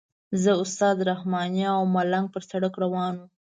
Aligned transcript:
زه 0.41 0.51
استاد 0.63 0.97
رحماني 1.11 1.63
او 1.75 1.81
ملنګ 1.95 2.25
پر 2.33 2.41
سړک 2.49 2.73
روان 2.83 3.13
وو. 3.17 3.27